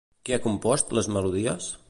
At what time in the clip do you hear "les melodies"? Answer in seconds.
0.99-1.71